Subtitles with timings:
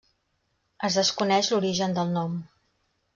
[0.87, 2.33] Es desconeix l'origen del nom.